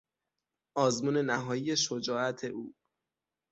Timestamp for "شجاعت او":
1.77-2.75